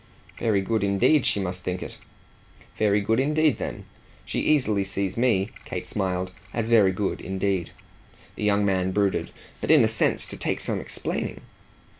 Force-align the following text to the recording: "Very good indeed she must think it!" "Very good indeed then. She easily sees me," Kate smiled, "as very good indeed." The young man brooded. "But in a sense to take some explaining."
"Very 0.39 0.61
good 0.61 0.83
indeed 0.83 1.27
she 1.27 1.39
must 1.39 1.61
think 1.61 1.83
it!" 1.83 1.99
"Very 2.75 3.01
good 3.01 3.19
indeed 3.19 3.59
then. 3.59 3.85
She 4.25 4.39
easily 4.39 4.83
sees 4.83 5.15
me," 5.15 5.51
Kate 5.63 5.87
smiled, 5.87 6.31
"as 6.55 6.69
very 6.69 6.91
good 6.91 7.21
indeed." 7.21 7.69
The 8.35 8.43
young 8.43 8.65
man 8.65 8.93
brooded. 8.93 9.29
"But 9.61 9.69
in 9.69 9.83
a 9.83 9.87
sense 9.87 10.25
to 10.29 10.37
take 10.37 10.59
some 10.59 10.79
explaining." 10.79 11.41